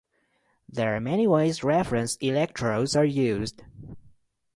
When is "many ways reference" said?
0.99-2.15